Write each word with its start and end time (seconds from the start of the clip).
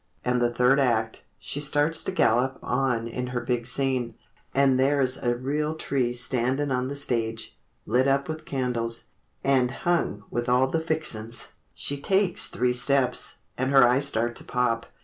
And 0.25 0.41
the 0.41 0.51
third 0.51 0.79
act, 0.79 1.21
She 1.37 1.59
starts 1.59 2.01
to 2.01 2.11
gallop 2.11 2.57
on 2.63 3.05
in 3.07 3.27
her 3.27 3.39
big 3.39 3.67
scene— 3.67 4.15
And 4.51 4.79
there's 4.79 5.15
a 5.17 5.35
real 5.35 5.75
tree 5.75 6.11
standin' 6.13 6.71
on 6.71 6.87
the 6.87 6.95
stage, 6.95 7.55
Lit 7.85 8.07
up 8.07 8.27
with 8.27 8.43
candles, 8.43 9.03
and 9.43 9.69
hung 9.69 10.23
with 10.31 10.49
all 10.49 10.67
the 10.67 10.79
fixin's! 10.81 11.49
She 11.75 11.99
takes 12.01 12.47
three 12.47 12.73
steps—and 12.73 13.69
her 13.69 13.87
eyes 13.87 14.07
start 14.07 14.35
to 14.37 14.43
pop. 14.43 14.87